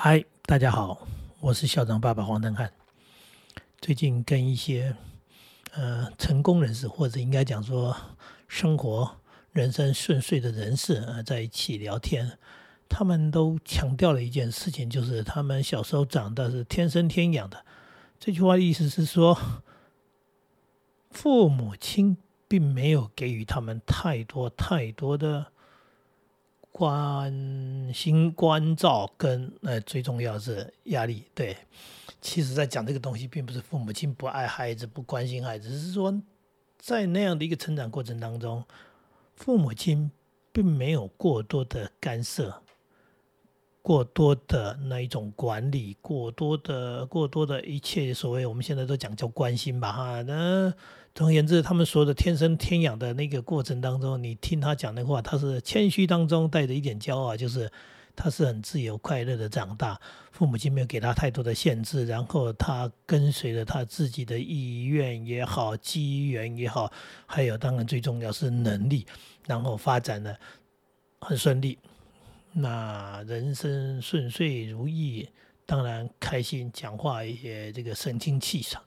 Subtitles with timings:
[0.00, 1.08] 嗨，大家好，
[1.40, 2.72] 我是校长爸爸黄登汉。
[3.80, 4.94] 最近跟一些
[5.72, 7.96] 呃成功人士，或者应该讲说
[8.46, 9.16] 生活
[9.50, 12.38] 人生顺遂的人士啊，在一起聊天，
[12.88, 17.66] 他们都强调了一件事情，就是他们小时候长大是天生天养的。
[18.20, 19.36] 这句话的意思是说，
[21.10, 25.46] 父母亲并没有给予他们太多太多的。
[26.78, 31.24] 关心、关照跟呃，最重要是压力。
[31.34, 31.56] 对，
[32.20, 36.22] 其实，在讲这个东西，并不是父母亲不爱孩子、不关心孩子，只是说，
[36.78, 38.64] 在那样的一个成长过程当中，
[39.34, 40.08] 父母亲
[40.52, 42.62] 并没有过多的干涉。
[43.80, 50.22] 过多的那一种管理，过多的、过多的一切，所谓我们现在都讲叫关心吧，哈。
[50.22, 50.72] 那
[51.14, 57.70] 总而言之，他们说的天生天养的那个过程当中，你听他讲的话，他是谦虚当中带着一点骄傲，就是
[58.14, 59.98] 他是很自由快乐的长大，
[60.32, 66.92] 父母亲没有给他太多的限制，然后他跟随着他自己的意愿也好，机缘也好，
[67.26, 69.06] 还有当然最重要是能力，
[69.46, 70.38] 然后发展的
[71.20, 71.78] 很顺利。
[72.60, 75.28] 那人生顺遂如意，
[75.64, 78.82] 当然开心，讲话一些这个神清气爽。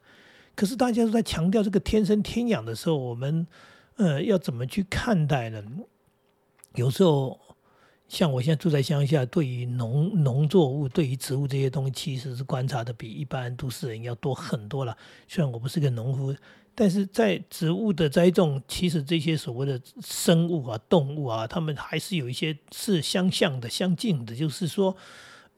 [0.55, 3.47] 可是大家都在强调这个天生天养的时候，我们
[3.95, 5.63] 呃要怎么去看待呢？
[6.75, 7.39] 有时候
[8.07, 14.97] 像我现在住在乡下，对于农农作物、对于植物这些东西，其实是观察的比一般都市人要多很多了。
[15.27, 16.35] 虽然我不是个农夫。
[16.81, 24.35] 但是在植物的栽种，其实这些所谓的生物啊、动物啊，它们还是有一些是相像的、相近的。
[24.35, 24.97] 就是说，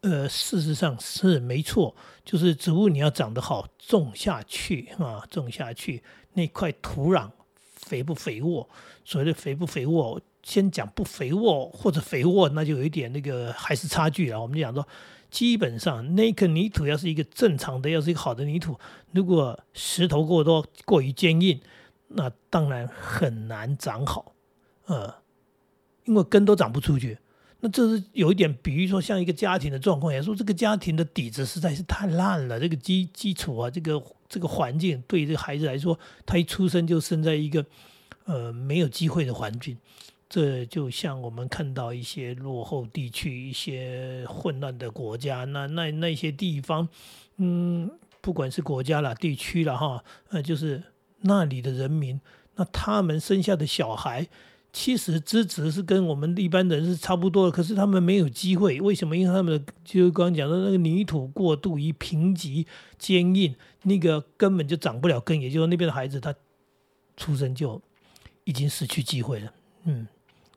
[0.02, 8.68] 呃，事实上是没错，就是植物你要长得好，种下去啊，种下去那块土壤肥不肥沃？
[9.06, 14.42] 所谓的肥不肥沃，先讲不肥沃或者肥沃，那就有一点那个还是差距了。
[14.42, 14.86] 我们就讲说。
[15.34, 18.80] 基本上，那颗泥土要是一个正常的，要是一个好的泥土，
[19.14, 21.60] 如果石头过多、过于坚硬，
[22.10, 24.36] 那当然很难长好，
[24.86, 25.12] 呃，
[26.06, 27.18] 因为根都长不出去。
[27.62, 34.00] 那这是有一点，比如说像一个家庭的状况，也说这个家庭的底子实在是太烂了，这个基基础啊，这个
[34.30, 35.98] 这个环境对这个孩子来说，
[36.28, 37.66] 他一出生就生在一个
[38.26, 39.76] 呃没有机会的环境。
[40.34, 46.90] 这就像我们看到一些落后地区、一些混乱的国家，那那那些地方，
[47.38, 47.88] 嗯，
[48.20, 50.82] 不管是国家啦、地区了哈，呃，就是
[51.22, 52.20] 那里的人民，
[52.56, 54.28] 那他们生下的小孩，
[54.72, 59.16] 其实资质是跟我们一般人是差不多的，可是他们没有机会，为什么？
[59.16, 62.66] 因为他们的就刚刚讲的那个泥土过度于贫瘠、
[62.98, 66.34] 坚硬，那个根本就长不了根，也就是那边的孩子他
[67.16, 67.80] 出生就
[68.46, 70.08] 已经失去机会了，嗯。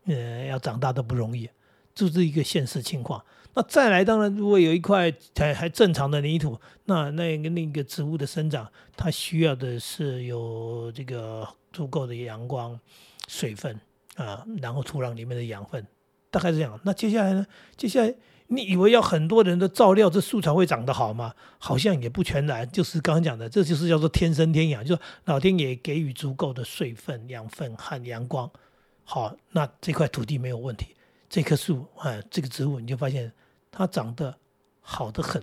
[0.07, 1.49] 呃，要长大都不容易，
[1.95, 3.23] 这是一个现实情况。
[3.55, 12.79] 那再来，当然，如果有一块还还正常的泥土，那那个那个植物的生长，它需要的是有这个足够的阳光、
[13.27, 13.81] 水分
[14.17, 15.87] 啊，然后土壤里面的养分，
[16.31, 16.79] 大概是这样。
[16.85, 17.47] 那接下来呢？
[17.79, 18.15] 接下来，
[18.49, 21.33] 你以为要很多人的照料，这树才会长得好吗？
[21.59, 22.71] 好像也不全然。
[22.71, 28.51] 就是刚刚讲的，这就是叫做天生天养，就是老天爷给予足够的水分、养分和阳光。
[29.09, 30.97] 好，那这块土地没有问题，
[31.31, 33.33] 这棵树啊，这个植物你就发现
[33.71, 34.37] 它长得
[34.81, 35.41] 好的很。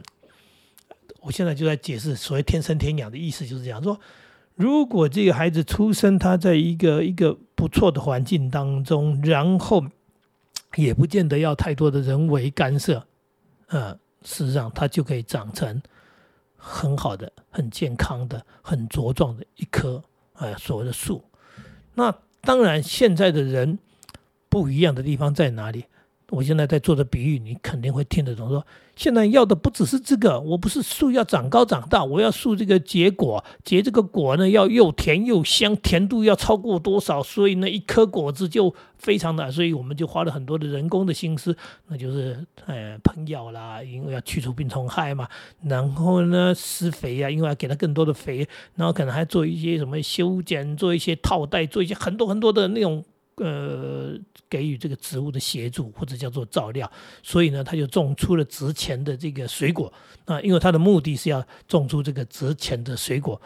[1.21, 3.97] 我现在就在解释所谓天生天养的意思，就是这样说：
[4.55, 9.85] 如果这个孩子出生，他在一个一个不错的环境当中，然后
[10.75, 13.07] 也不见得要太多的人为干涉，
[13.67, 13.93] 呃，
[14.23, 15.81] 事实上他就可以长成
[16.57, 20.03] 很好的、很健康的、很茁壮的一棵
[20.33, 21.23] 呃所谓的树。
[21.93, 22.13] 那
[22.45, 23.79] 当然，现在的人
[24.49, 25.85] 不一样的地方在哪里？
[26.29, 28.49] 我现在在做的比喻，你肯定会听得懂。
[28.49, 37.21] 说现在要的不只是这个，我不是树要长高长大，我要树这个结果，结这个果呢要又甜又香，甜度要超过多少？
[37.21, 41.55] 所以呢，一颗果子就非常的，所以我们就花了很多的人工的心思，
[41.87, 45.27] 那就是呃喷药啦，因为要去除病虫害嘛。
[45.63, 53.03] 然后呢，施肥啊，因为要给它更多的肥，然后可能还做一些什么修剪，做一些套袋，做一些很多很多的那种。
[53.37, 54.17] 呃，
[54.49, 56.89] 给予这个植物的协助或者叫做照料，
[57.21, 59.91] 所以呢，他就种出了值钱的这个水果
[60.25, 63.41] 啊，因为他的目的是要种出这个值钱的水果。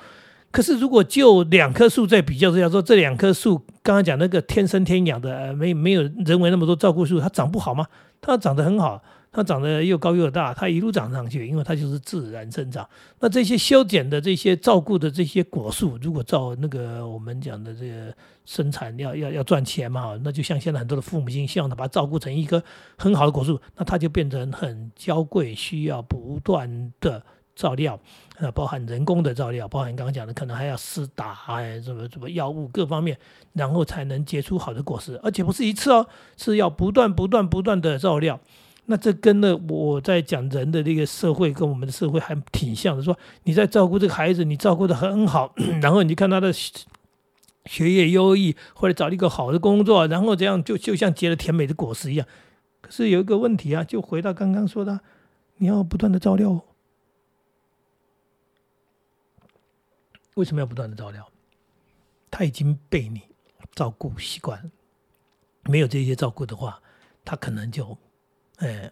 [0.50, 7.86] 可是，如果就两棵树在比较之下说，这两棵树刚刚讲那个天生天养的，没没有人为那么多照顾树，它长不好吗？
[8.22, 12.88] 它长得很好，它长得又高又大，它一路长上去，因为它就是自然生长。
[13.20, 18.14] 那这些修剪的这些照顾的这些果树，如果照那个我们讲的这个
[18.46, 22.64] 生产要要要赚钱嘛，那就像现在很多的父母亲希望他把它照顾成一棵
[22.98, 27.24] 很好的果树，那它就变成很娇贵，需要不断的。
[27.58, 28.00] 照料，
[28.38, 33.18] 啊，包含人工的照料，包含刚刚讲的，可能还要施打，哎，什么什么药物各方面，
[33.54, 36.06] 然后才能结出好的果实，而且不是一次哦，
[36.38, 38.40] 是要不断不断不断的照料。
[38.90, 45.54] 那这跟呢我在讲人的这个社会跟我们的社会还挺像的，说你在照顾这个孩子，你照顾的很好，
[45.84, 52.26] 然后你看他的学业优异，或者找了一个好的工作，然后这样就就像结了甜美的果实一样。
[52.80, 55.02] 可是有一个问题啊，就回到刚刚说的，
[55.58, 56.64] 你要不断的照料。
[60.36, 61.30] 为什么要不断的照料？
[62.32, 63.22] 他已经被你
[63.74, 64.72] 照顾习惯了，
[65.64, 66.82] 没有这些照顾的话，
[67.26, 67.98] 他可能就，
[68.58, 68.92] 呃，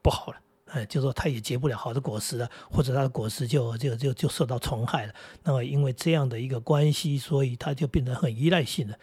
[0.00, 0.36] 不好了，
[0.66, 5.12] 哎，就说他也结不了好的果实了，或者他的果实就就就就受到虫害了。
[5.44, 8.96] 那么因为这样的一个关系，所以他就变得很依赖性了。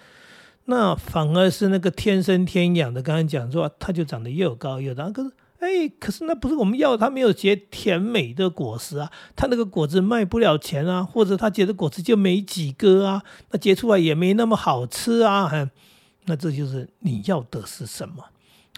[0.66, 5.32] 那反而是那个天生天养的，刚刚讲说，他就长得又高又大，可是。
[5.60, 13.22] 哎，可是那不是我们要，它没有结甜美的果实啊，它那个果子卖不了钱啊，或者它结的果子就没几个啊，
[13.52, 15.52] 那结出来也没那么好吃啊，
[16.28, 18.24] 那这就是你要的是什么？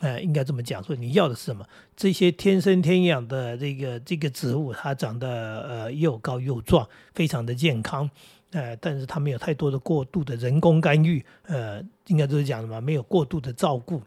[0.01, 1.65] 哎，应该这么讲，说你要的是什么？
[1.95, 8.07] 这些天生天养的这个这个植物，它长得呃又高又壮，非常的健康，
[8.51, 12.79] 呃，但是它没有太多的过度的人工干预，呃，应该都是讲什么？
[12.81, 14.01] 没有过度的照顾。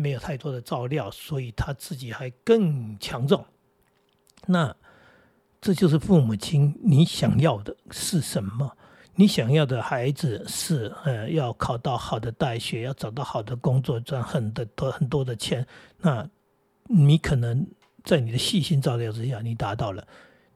[0.00, 3.44] 没有太多的照料，所以他自己还更强壮。
[4.46, 4.72] 那
[5.60, 8.76] 这就是父母亲，你想要的是什么？
[9.20, 15.66] 你想要的孩子是呃，要考到好的大学，要找到好的工作，赚很多多很多的钱。
[16.00, 16.24] 那
[16.84, 17.66] 你可能
[18.04, 20.06] 在你的细心照料之下，你达到了，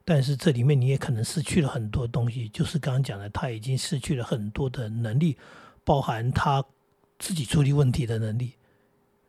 [0.04, 2.48] 但是这里面你也可能失去了很多东西。
[2.50, 5.36] 就是刚刚讲的，他已经失去了很多的能力，
[5.82, 6.64] 包含他
[7.18, 8.52] 自己处理问题的能力。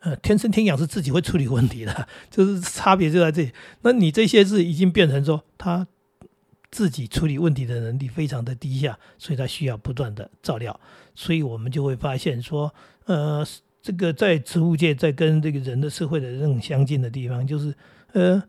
[0.02, 3.52] 呃，天生天养是自己会处理问题的， 就是差别就在这里。
[3.82, 5.88] 那你这些是已经变成说他
[6.74, 10.78] 自己处理问题的能力非常的低下，所以他需要不断的照料。
[11.14, 12.74] 所以我们就会发现说，
[13.06, 13.46] 呃，
[13.80, 17.76] 这个在植物界在跟这个人的社会的这种相近的地方，就是
[18.14, 18.42] 呃，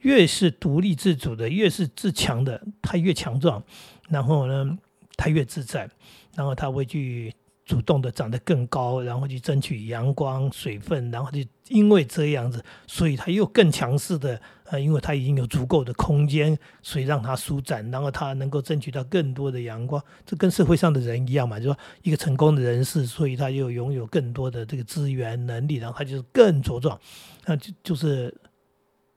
[0.00, 3.64] 越是独立自主的，越是自强的，他越强壮，
[4.10, 4.78] 然后呢，
[5.16, 5.88] 他越自在，
[6.36, 7.34] 然后他会去。
[7.64, 20.02] 主动的长得更高，然后去争取阳光、水分，然后就因为这样子，所以他又更强势的，呃，因为他已经有足够的空间，所以让他舒展，然后他能够争取到更多的阳光。
[20.26, 27.00] 这跟社会上的人一样嘛，就说一个成功的人士，所以他又拥有更多的这个资源能力，然后他就是更茁壮。
[27.46, 28.34] 那就就是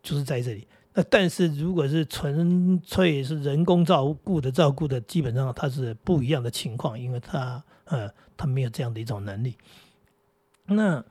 [0.01, 0.65] 就是在这里。
[0.97, 8.11] 那但是如果是纯粹是人工照顾的照顾的，基本上它是不一样的情况，因为他呃。
[8.39, 9.55] 他没有这样的一种能力。
[10.67, 11.03] 那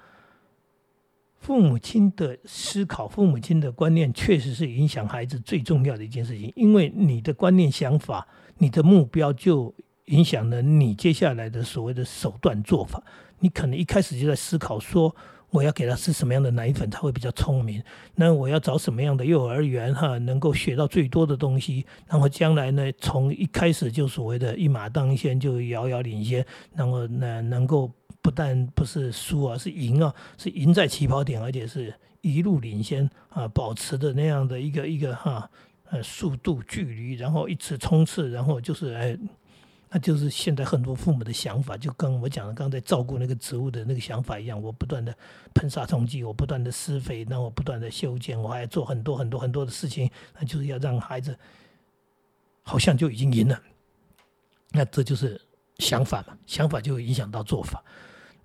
[1.41, 6.53] 父母亲的思考、父母亲的观念，确实是影响孩子最重要的一件事情。
[6.55, 8.29] 因为你的观念、想法、
[8.59, 9.75] 你的目标，就
[10.05, 13.03] 影响了你接下来的所谓的手段做法。
[13.41, 15.13] 你可能一开始就在思考说。
[15.51, 17.83] 我要给他吃什么样的奶粉，他会比较聪明？
[18.15, 21.87] 那我要找什么样的幼儿园哈，能够学到最多的东西？
[22.09, 26.45] 然后将来呢，从一开始就所谓的一马当先，就遥遥领先，
[26.75, 27.91] 然后呢，能够
[28.21, 35.49] 不但不是输啊，是赢啊，是赢在起跑点，而且是一路领先啊，保持的那样的一个一个哈
[35.91, 39.17] 呃速度距离，然后一直冲刺，然后就是哎。
[39.97, 44.61] 那就是现在很多父母的想法，就跟我讲的刚才照顾那个植物的那个想法一样。
[44.61, 45.17] 我不断的
[45.55, 51.35] 喷杀虫剂，我不断的施肥，那我不断的修剪，我还做很多很多很多的事情，那就是要让孩子
[52.63, 53.59] 好像就已经赢了。
[54.71, 55.41] 那这就是
[55.79, 57.83] 想法嘛，想法就影响到做法。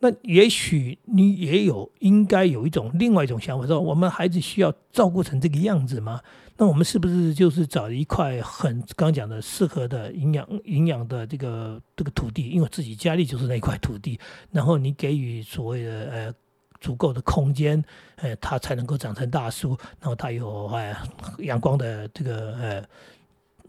[0.03, 6.20] 那也许你也有应该有一种另外一种想法，说我们孩子需要照顾成这个样子吗？
[6.58, 12.50] 那我们是不是就是找一块很刚讲的适合的营养营养的这个这个土地？
[12.50, 14.20] 因为自己家里就是那块土地，
[14.51, 16.34] 然后你给予所谓的呃
[16.79, 17.84] 足够的空间，
[18.15, 19.77] 呃，它才能够长成大树。
[20.00, 20.96] 然后它有呃
[21.39, 22.84] 阳光的这个呃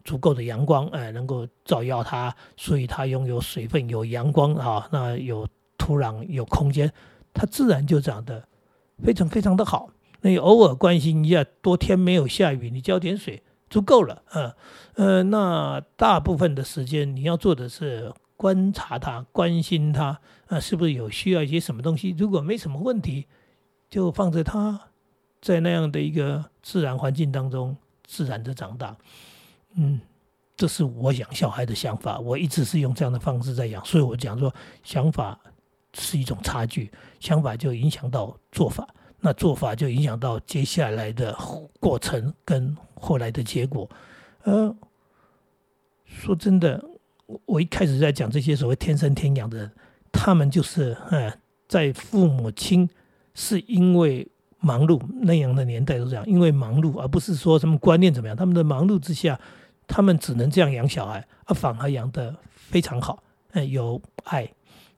[0.03, 5.47] 足够的阳光，呃，能够照耀它，所以它拥有水分、有阳光啊，那有
[5.83, 6.93] 土壤、有空间，
[7.35, 8.47] 它自然就长得
[9.03, 9.91] 非常非常的好。
[10.21, 14.55] 那你偶尔关心一下，多天没有下雨，你浇点水足够了啊。
[14.95, 22.15] 呃，那大部分的时间你要做的是观察它，关心它啊，是不是有需要一些什么东西？
[22.17, 23.27] 如果没什么问题，
[23.91, 24.81] 就放着它
[25.41, 28.97] 在那样的一个自然环境当中自然的长大，
[29.75, 30.01] 嗯，
[30.57, 35.37] 这是我养小孩的想法，我一直是用这样的方式在养，所以我讲说想法
[35.95, 38.87] 是一种差距，想法就影响到做法，
[39.21, 41.37] 那做法就影响到接下来的
[41.81, 43.89] 过程跟后来的结果。
[44.45, 44.75] 呃，
[46.05, 46.85] 说真的，
[47.47, 49.73] 我一开始在讲这些所谓天生天养的人，
[50.11, 51.33] 他们就是呃，
[51.69, 52.89] 在父母亲
[53.35, 54.29] 是因为。
[54.65, 58.37] 忙碌那样的年代都这样，因为忙碌，而不是说什么观念怎么样。
[58.37, 59.37] 他们的忙碌之下，
[59.89, 63.25] 他们只能这样养小孩，而反而养得非常好。
[63.55, 64.49] 嗯，有爱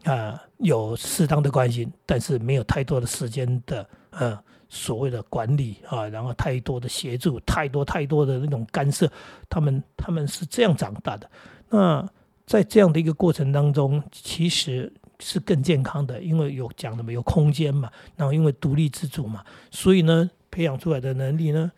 [0.05, 9.11] 啊，有适当的关心，但是没有太多的时间的呃所谓的管理啊，然后太多的协助，太多太多的那种干涉。
[9.49, 11.31] 他们他们是这样长大的。
[11.69, 12.09] 那
[12.47, 14.93] 在这样的一个过程当中，其实。
[15.21, 21.71] 是更健康的，因为有讲的嘛，有空间嘛，然后因为独立自主嘛，所以呢，培养出来的能力呢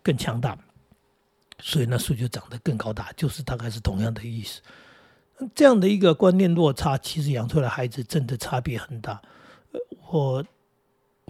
[0.00, 0.56] 更强大，
[1.58, 4.62] 所以那树就长得更高大，就是大概是同样的意思。
[5.54, 9.20] 这样的一个观念落差，其实养出来孩子真的差别很大。
[10.10, 10.44] 我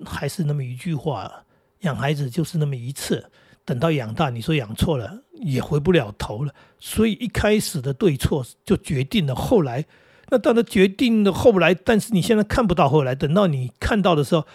[0.05, 1.45] 还是那么一句话，
[1.81, 3.31] 养孩子就是那么一次，
[3.65, 6.55] 等到养大，你说养错了也回不了头了。
[6.79, 9.85] 所以一开始的对错就决定了后来。
[10.31, 13.15] 那当然决定了后来，但是你现在看不到后来。
[13.15, 14.47] 等到你看到的时候，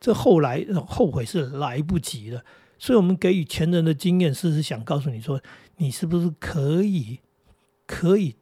[0.00, 2.42] 这后来后悔是来不及了。
[2.78, 5.40] 所以，我们给予前人的经验，是是想告诉你说，
[5.76, 7.20] 你是不是可以，
[7.86, 8.36] 可以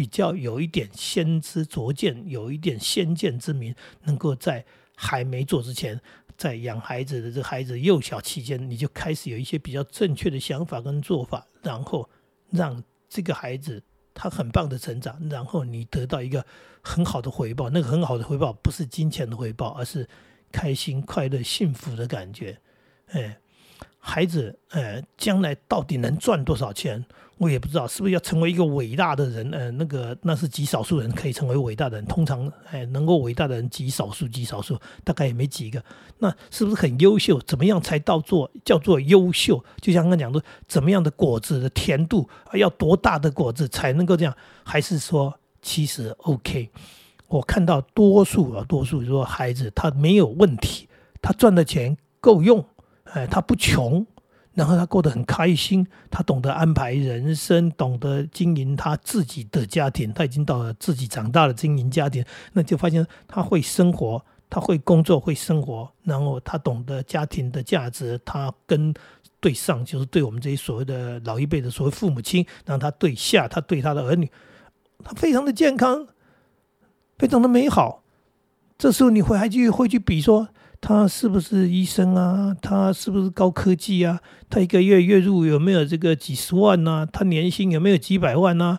[0.00, 4.64] 比较有一点先知拙见，有一点先见之明，能够在
[4.96, 6.00] 还没做之前，
[6.38, 12.08] 在养孩子的这孩子幼小期间，你就开始有一些比较正确的想法跟做法，然后
[12.48, 13.82] 让这个孩子。
[14.12, 16.44] 他很棒的成长，然后你得到一个
[16.82, 17.70] 很好的回报。
[17.70, 20.06] 那个很好的回报不是金钱的回报，而是
[20.50, 22.58] 开心、快乐、幸福的感觉。
[23.12, 23.38] 哎，
[23.98, 27.04] 孩子，哎，将来到底能赚多少钱？
[27.40, 29.50] 我也不知道，是不是要成为一个伟大的人？
[29.50, 32.04] 呃，那个那是极少数人可以成为伟大的人。
[32.04, 35.82] 通常，哎，能够伟大的人极少数，极少数，大概也没几个。
[36.18, 37.40] 那是不是很优秀？
[37.46, 39.64] 怎么样才到做叫做优秀？
[39.80, 44.36] 就像刚刚讲的，怎么样的果子的甜度要多大的果子才能够这样？
[44.62, 46.68] 还是说，其实 OK？
[47.26, 50.86] 我看到多数啊，多数说孩子他没有问题，
[51.22, 52.62] 他赚的钱够用，
[53.04, 54.06] 哎，他不穷。
[54.60, 60.12] 然后他过得很开心，他懂得安排人生，懂得经营他自己的家庭。
[60.12, 65.90] 他已经到了自己长大了经营家庭，那就发现他会生活，他会工作，会生活。
[66.02, 68.92] 然后他懂得家庭的价值，他跟
[69.40, 74.30] 对上就是对我们这些所谓的老一辈的所谓父母亲，然后他对下，他对他的儿女，
[75.02, 76.06] 他非常的健康，
[77.16, 78.02] 非常的美好。
[78.76, 80.50] 这时候你会还去会去比说。
[80.82, 82.56] 他是不是医生啊？
[82.62, 84.18] 他是不是高科技啊？
[84.48, 87.06] 他一个月月入有没有这个几十万呢？
[87.12, 88.78] 他年薪有没有几百万呢？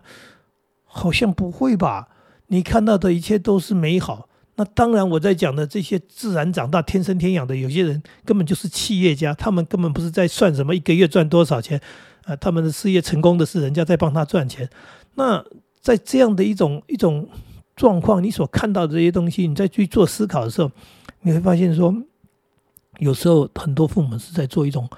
[0.84, 2.08] 好像不会吧？
[2.48, 4.28] 你看到的一切都是美好。
[4.56, 11.80] 那当然，我在讲的这些自然长大、天生天养的，有些人根本就是企业家，他们根本不是在算什么一个月赚多少钱
[12.24, 14.68] 啊，他们的事业成功的是人家在帮他赚钱。
[15.14, 15.42] 那
[15.80, 17.28] 在这样的一种一种
[17.76, 20.70] 状况，你所看到的这些东西，你再去做思考的时候。
[21.22, 21.94] 你会发现说，
[22.98, 24.88] 有时候很多父母是在做一种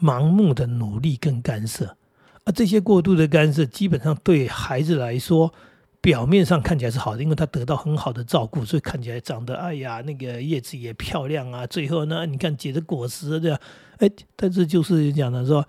[0.00, 1.96] 盲目的努力跟干涉，
[2.44, 5.52] 而这些过度的干涉，基本上对孩子来说，
[6.00, 11.66] 表面上看起来是好的，因为他得到很好的照顾，所以看起来长得哎呀，那个叶子也漂亮啊。
[11.66, 13.60] 最后呢，你看结的果实这样，
[13.98, 15.64] 哎，但是就是讲的说，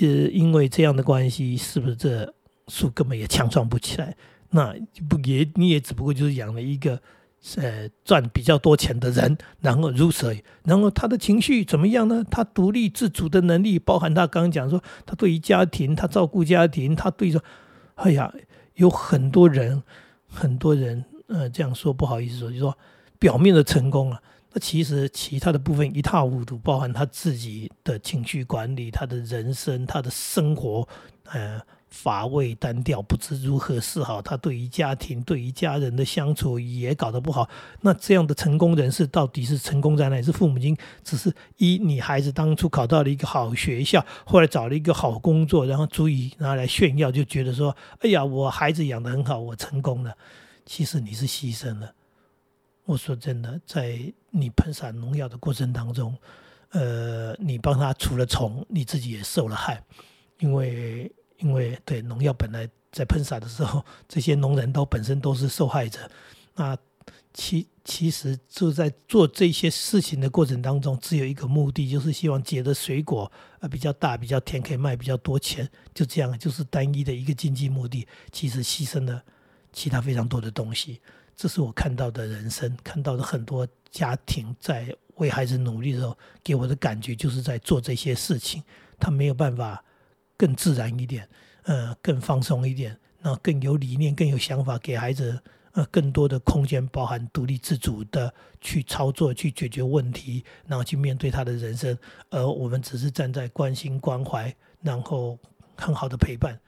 [0.00, 2.34] 呃，因为这样的关系，是不是这
[2.66, 4.16] 树根本也强壮不起来？
[4.50, 4.74] 那
[5.08, 7.00] 不也你也只不过就是养了一个。
[7.56, 10.34] 呃，赚比较多钱的人，然后如此，
[10.64, 12.24] 然后他的情绪怎么样呢？
[12.30, 17.42] 他独立自主的能力，包含他刚刚讲说，他对于家庭，他照顾家庭，他对说，
[17.96, 18.32] 哎呀，
[18.76, 19.82] 有很多人，
[20.26, 22.76] 很多人，呃，这样说不好意思说，就说
[23.18, 24.22] 表面的成功啊，
[24.54, 30.88] 那其实其他的部分一塌糊涂，包含他自己的情绪管理，他的人生，他的生活，
[31.24, 31.60] 呃。
[31.96, 34.20] 乏味单调，不知如何是好。
[34.20, 37.48] 他对于家庭、对于家人的相处也搞得不好。
[37.82, 40.20] 那这样的成功人士到底是成功在哪？
[40.20, 50.12] 是父母亲只是一你孩子当初考到了一个好学校，后来找了一个好工作，然后足以拿来炫耀，就觉得说：“哎呀，我孩子养得很好，我成功了。”
[50.66, 51.94] 其实你是牺牲了。
[52.86, 53.98] 我说真的，在
[54.30, 56.14] 你喷洒农药的过程当中，
[56.70, 59.80] 呃，你帮他除了虫，你自己也受了害，
[60.40, 61.10] 因为。
[61.38, 66.10] 因为对农药本来在喷洒的时候，这些农人都本身都是受害者，
[66.54, 66.76] 那
[67.32, 78.06] 其其实就在做这些事情的过程当中，只有一个目的，就是希望结的水果呃比较大、比较甜，可以卖比较多钱，就这样，就是单一的一个经济目的。
[78.30, 79.22] 其实牺牲了
[79.72, 81.00] 其他非常多的东西。
[81.36, 88.62] 这是我看到的人生，看到的很多家庭在为孩子努力的时候，给我的感觉就是在做这些事情。
[89.00, 89.84] 他没有办法
[90.44, 91.26] 更自然一点，
[91.62, 95.40] 呃，更放松一点，那更有理念、更有想法，给孩子。
[95.72, 101.98] 呃，更多的空间包含独立自主的去操作、去解决问题，然后去面对他的人生，
[102.30, 105.36] 而我们只是站在关心、关怀，然后
[105.76, 106.60] 很好的陪伴，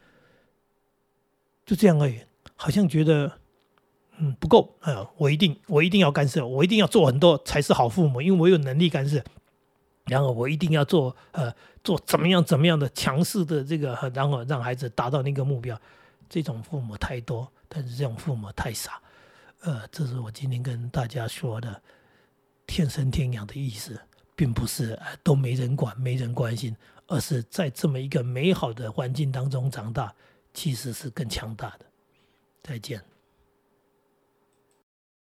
[1.65, 2.19] 就这样而已。
[2.57, 3.31] 好像觉得
[4.19, 9.23] 嗯不够，呃，我一定我一定要干涉，我一定要做很多才是好父母，因为我有能力干涉。
[10.07, 11.53] 然后我一定要做呃
[11.85, 15.79] 做怎么样怎么样的强势的这个，然后让孩子达到那个目标。
[16.29, 17.51] 这种父母太多。
[17.69, 19.03] 但是这种父母太傻，
[19.63, 21.83] 呃，这是我今天跟大家说的
[22.65, 24.01] “天生天养”的意思，
[24.37, 26.75] 并不是都没人管、没人关心，
[27.09, 30.15] 而是在这么一个美好的环境当中长大，
[30.55, 31.87] 其实是更强大的。
[32.63, 33.03] 再见。